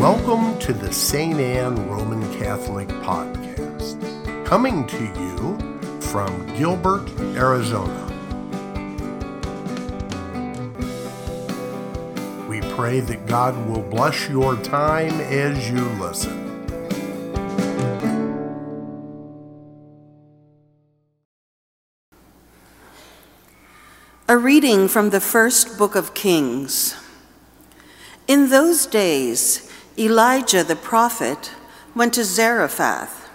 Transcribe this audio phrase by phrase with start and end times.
[0.00, 1.38] Welcome to the St.
[1.38, 8.06] Anne Roman Catholic Podcast, coming to you from Gilbert, Arizona.
[12.48, 16.48] We pray that God will bless your time as you listen.
[24.28, 26.96] A reading from the first book of Kings.
[28.26, 31.52] In those days, Elijah the prophet
[31.94, 33.28] went to Zarephath.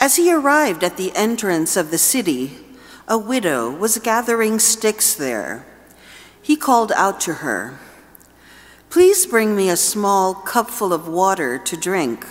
[0.00, 2.58] As he arrived at the entrance of the city,
[3.06, 5.64] a widow was gathering sticks there.
[6.42, 7.78] He called out to her,
[8.90, 12.26] Please bring me a small cupful of water to drink.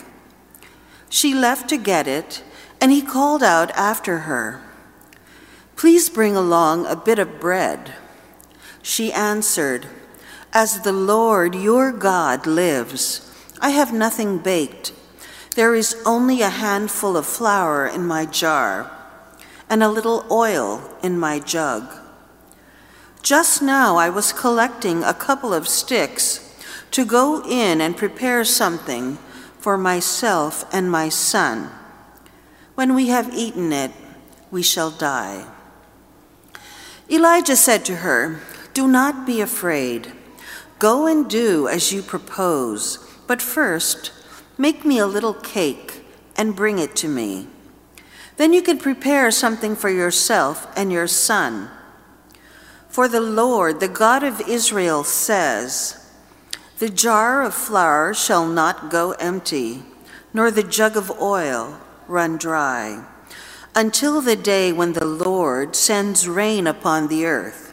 [1.09, 2.43] She left to get it,
[2.79, 4.61] and he called out after her,
[5.75, 7.93] Please bring along a bit of bread.
[8.81, 9.87] She answered,
[10.55, 13.27] As the Lord your God lives,
[13.59, 14.93] I have nothing baked.
[15.55, 18.91] There is only a handful of flour in my jar
[19.67, 21.91] and a little oil in my jug.
[23.23, 26.55] Just now I was collecting a couple of sticks
[26.91, 29.17] to go in and prepare something
[29.57, 31.71] for myself and my son.
[32.75, 33.91] When we have eaten it,
[34.51, 35.47] we shall die.
[37.09, 38.39] Elijah said to her,
[38.75, 40.13] Do not be afraid.
[40.79, 44.11] Go and do as you propose, but first,
[44.57, 47.47] make me a little cake and bring it to me.
[48.37, 51.69] Then you can prepare something for yourself and your son.
[52.89, 56.11] For the Lord, the God of Israel, says,
[56.79, 59.83] The jar of flour shall not go empty,
[60.33, 63.05] nor the jug of oil run dry
[63.75, 67.72] until the day when the Lord sends rain upon the earth.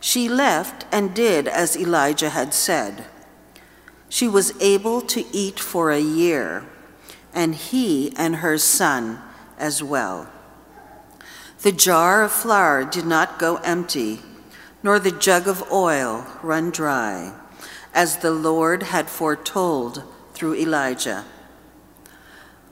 [0.00, 3.04] She left and did as Elijah had said.
[4.08, 6.64] She was able to eat for a year,
[7.34, 9.20] and he and her son
[9.58, 10.28] as well.
[11.62, 14.20] The jar of flour did not go empty,
[14.82, 17.32] nor the jug of oil run dry,
[17.92, 21.24] as the Lord had foretold through Elijah.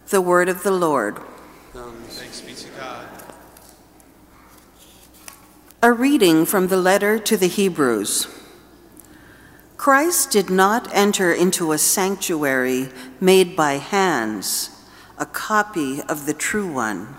[0.08, 1.18] The word of the Lord.
[1.72, 3.08] Thanks be to God.
[5.84, 8.26] A reading from the letter to the Hebrews.
[9.76, 12.88] Christ did not enter into a sanctuary
[13.20, 14.70] made by hands,
[15.18, 17.14] a copy of the true one,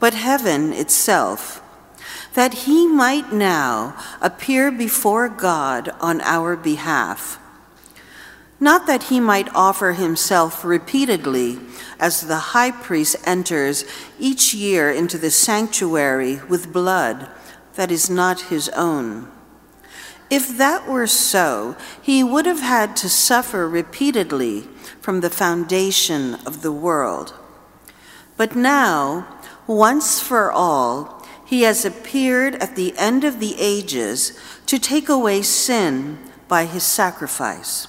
[0.00, 1.62] but heaven itself,
[2.34, 7.38] that he might now appear before God on our behalf.
[8.58, 11.60] Not that he might offer himself repeatedly
[12.00, 13.84] as the high priest enters
[14.18, 17.28] each year into the sanctuary with blood
[17.74, 19.30] that is not his own.
[20.30, 24.62] If that were so, he would have had to suffer repeatedly
[25.00, 27.34] from the foundation of the world.
[28.36, 29.26] But now,
[29.66, 35.42] once for all, he has appeared at the end of the ages to take away
[35.42, 36.18] sin
[36.48, 37.86] by his sacrifice.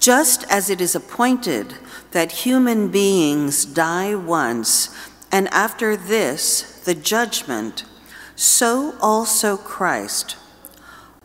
[0.00, 1.74] Just as it is appointed
[2.10, 4.88] that human beings die once,
[5.30, 7.84] and after this, the judgment,
[8.40, 10.38] so also Christ,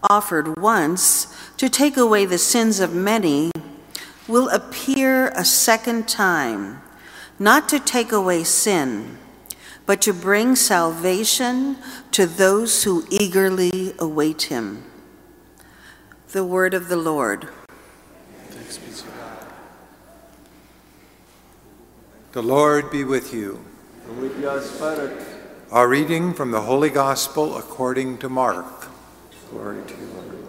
[0.09, 3.53] offered once to take away the sins of many,
[4.28, 6.81] will appear a second time,
[7.40, 9.18] not to take away sin,
[9.86, 11.78] but to bring salvation
[12.12, 14.84] to those who eagerly await him.
[16.34, 17.48] The word of the Lord.
[18.50, 19.48] Thanks be to God.
[22.34, 23.64] The Lord be with you.
[24.06, 25.44] and with your spirit.
[25.72, 28.88] A reading from the Holy Gospel according to Mark.
[29.50, 30.48] Glory to you, Lord.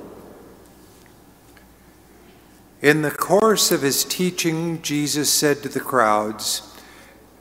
[2.83, 6.71] In the course of his teaching, Jesus said to the crowds,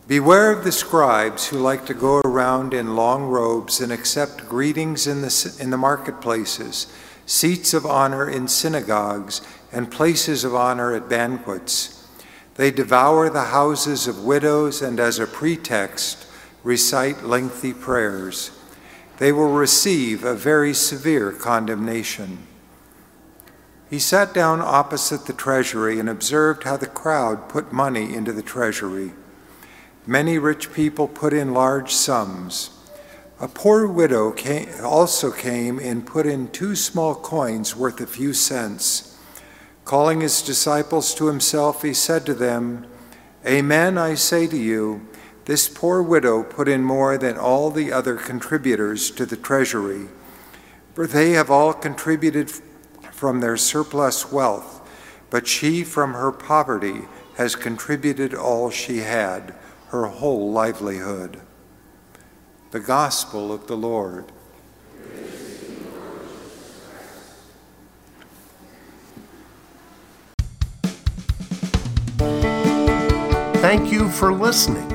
[0.07, 5.05] Beware of the scribes who like to go around in long robes and accept greetings
[5.05, 6.87] in the, in the marketplaces,
[7.25, 9.41] seats of honor in synagogues,
[9.73, 12.07] and places of honor at banquets.
[12.55, 16.24] They devour the houses of widows and, as a pretext,
[16.65, 18.49] recite lengthy prayers.
[19.19, 22.39] They will receive a very severe condemnation.
[23.87, 28.41] He sat down opposite the treasury and observed how the crowd put money into the
[28.41, 29.13] treasury.
[30.07, 32.71] Many rich people put in large sums.
[33.39, 38.33] A poor widow came, also came and put in two small coins worth a few
[38.33, 39.17] cents.
[39.83, 42.87] Calling his disciples to himself, he said to them,
[43.45, 45.07] Amen, I say to you,
[45.45, 50.07] this poor widow put in more than all the other contributors to the treasury,
[50.93, 52.51] for they have all contributed
[53.11, 54.75] from their surplus wealth
[55.29, 57.01] but she from her poverty
[57.35, 59.53] has contributed all she had,
[59.87, 61.41] her whole livelihood.
[62.71, 64.31] The Gospel of the Lord.
[73.57, 74.94] Thank you for listening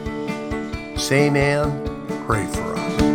[1.01, 1.83] Saint Anne,
[2.27, 3.10] pray for us.